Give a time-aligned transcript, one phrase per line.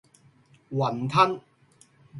[0.71, 1.39] 雲吞